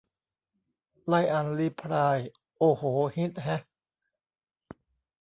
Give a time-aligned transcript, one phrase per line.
[1.05, 2.17] ไล่อ่านรีพลาย
[2.57, 2.83] โอ้โห
[3.15, 3.61] ฮิตแฮะ